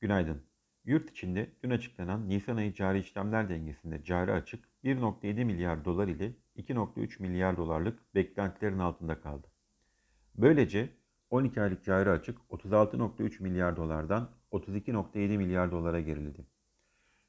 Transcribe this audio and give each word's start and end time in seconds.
Günaydın. 0.00 0.42
Yurt 0.84 1.10
içinde 1.10 1.50
dün 1.62 1.70
açıklanan 1.70 2.28
Nisan 2.28 2.56
ayı 2.56 2.74
cari 2.74 2.98
işlemler 2.98 3.48
dengesinde 3.48 4.04
cari 4.04 4.32
açık 4.32 4.68
1.7 4.84 5.44
milyar 5.44 5.84
dolar 5.84 6.08
ile 6.08 6.32
2.3 6.56 7.22
milyar 7.22 7.56
dolarlık 7.56 8.14
beklentilerin 8.14 8.78
altında 8.78 9.20
kaldı. 9.20 9.46
Böylece 10.34 10.88
12 11.30 11.62
aylık 11.62 11.84
cari 11.84 12.10
açık 12.10 12.38
36.3 12.50 13.42
milyar 13.42 13.76
dolardan 13.76 14.30
32.7 14.52 15.38
milyar 15.38 15.70
dolara 15.70 16.00
geriledi. 16.00 16.46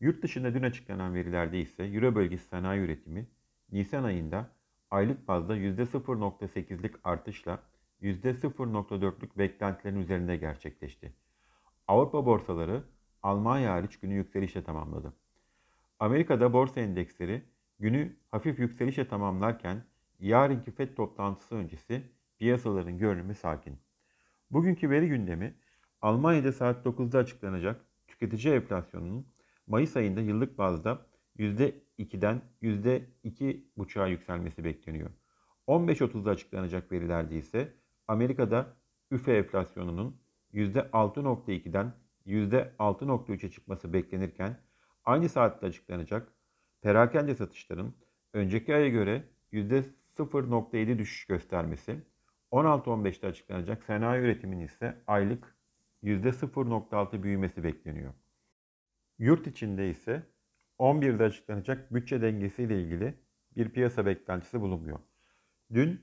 Yurt 0.00 0.22
dışında 0.22 0.54
dün 0.54 0.62
açıklanan 0.62 1.14
verilerde 1.14 1.60
ise 1.60 1.84
Euro 1.84 2.14
bölgesi 2.14 2.48
sanayi 2.48 2.80
üretimi 2.80 3.26
Nisan 3.72 4.04
ayında 4.04 4.50
aylık 4.90 5.28
bazda 5.28 5.56
%0.8'lik 5.56 6.94
artışla 7.04 7.62
%0.4'lük 8.02 9.38
beklentilerin 9.38 10.00
üzerinde 10.00 10.36
gerçekleşti. 10.36 11.12
Avrupa 11.90 12.26
borsaları 12.26 12.82
Almanya 13.22 13.72
hariç 13.72 14.00
günü 14.00 14.14
yükselişle 14.14 14.64
tamamladı. 14.64 15.12
Amerika'da 15.98 16.52
borsa 16.52 16.80
endeksleri 16.80 17.42
günü 17.78 18.16
hafif 18.28 18.58
yükselişle 18.58 19.08
tamamlarken 19.08 19.84
yarınki 20.20 20.70
FED 20.70 20.96
toplantısı 20.96 21.54
öncesi 21.54 22.02
piyasaların 22.38 22.98
görünümü 22.98 23.34
sakin. 23.34 23.78
Bugünkü 24.50 24.90
veri 24.90 25.08
gündemi 25.08 25.54
Almanya'da 26.02 26.52
saat 26.52 26.86
9'da 26.86 27.18
açıklanacak 27.18 27.84
tüketici 28.08 28.54
enflasyonunun 28.54 29.26
Mayıs 29.66 29.96
ayında 29.96 30.20
yıllık 30.20 30.58
bazda 30.58 31.06
%2'den 31.38 32.42
%2,5'a 32.62 34.06
yükselmesi 34.06 34.64
bekleniyor. 34.64 35.10
15.30'da 35.68 36.30
açıklanacak 36.30 36.92
verilerde 36.92 37.36
ise 37.36 37.74
Amerika'da 38.08 38.76
üfe 39.10 39.36
enflasyonunun 39.36 40.19
%6.2'den 40.54 41.92
%6.3'e 42.26 43.50
çıkması 43.50 43.92
beklenirken 43.92 44.56
aynı 45.04 45.28
saatte 45.28 45.66
açıklanacak 45.66 46.32
perakende 46.82 47.34
satışların 47.34 47.94
önceki 48.32 48.74
aya 48.74 48.88
göre 48.88 49.24
%0.7 49.52 50.98
düşüş 50.98 51.26
göstermesi, 51.26 52.00
16.15'te 52.52 53.26
açıklanacak 53.26 53.84
sanayi 53.84 54.22
üretimin 54.22 54.60
ise 54.60 54.96
aylık 55.06 55.56
%0.6 56.04 57.22
büyümesi 57.22 57.64
bekleniyor. 57.64 58.14
Yurt 59.18 59.46
içinde 59.46 59.90
ise 59.90 60.22
11'de 60.78 61.24
açıklanacak 61.24 61.94
bütçe 61.94 62.22
dengesiyle 62.22 62.82
ilgili 62.82 63.14
bir 63.56 63.68
piyasa 63.68 64.06
beklentisi 64.06 64.60
bulunmuyor. 64.60 64.98
Dün 65.74 66.00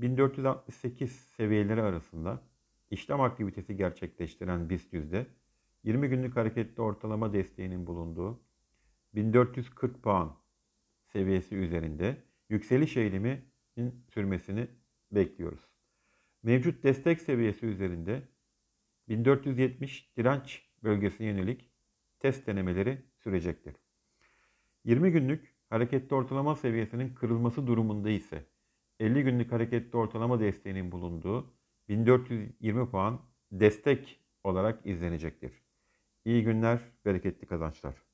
1450-1468 0.00 1.06
seviyeleri 1.06 1.82
arasında 1.82 2.42
işlem 2.90 3.20
aktivitesi 3.20 3.76
gerçekleştiren 3.76 4.70
BIST 4.70 4.92
yüzde 4.92 5.26
20 5.84 6.08
günlük 6.08 6.36
hareketli 6.36 6.82
ortalama 6.82 7.32
desteğinin 7.32 7.86
bulunduğu 7.86 8.40
1440 9.14 10.02
puan 10.02 10.36
seviyesi 11.06 11.56
üzerinde 11.56 12.16
yükseliş 12.48 12.96
eğiliminin 12.96 14.04
sürmesini 14.14 14.68
bekliyoruz. 15.12 15.60
Mevcut 16.42 16.82
destek 16.82 17.20
seviyesi 17.20 17.66
üzerinde 17.66 18.22
1470 19.08 20.16
direnç 20.16 20.62
bölgesine 20.82 21.26
yönelik 21.26 21.70
test 22.20 22.46
denemeleri 22.46 23.02
sürecektir. 23.18 23.74
20 24.84 25.12
günlük 25.12 25.54
hareketli 25.70 26.14
ortalama 26.14 26.56
seviyesinin 26.56 27.14
kırılması 27.14 27.66
durumunda 27.66 28.10
ise 28.10 28.44
50 29.00 29.22
günlük 29.24 29.52
hareketli 29.52 29.96
ortalama 29.98 30.40
desteğinin 30.40 30.92
bulunduğu 30.92 31.54
1420 31.88 32.90
puan 32.90 33.20
destek 33.52 34.20
olarak 34.44 34.86
izlenecektir. 34.86 35.52
İyi 36.24 36.44
günler, 36.44 36.80
bereketli 37.04 37.46
kazançlar. 37.46 38.07